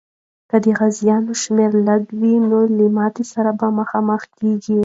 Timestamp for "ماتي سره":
2.97-3.49